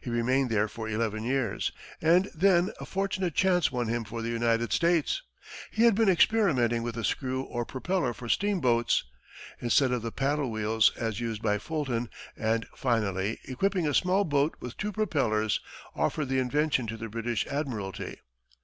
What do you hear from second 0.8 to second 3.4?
eleven years, and then a fortunate